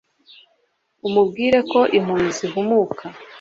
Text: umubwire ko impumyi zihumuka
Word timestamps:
umubwire 1.07 1.59
ko 1.71 1.79
impumyi 1.97 2.31
zihumuka 2.37 3.03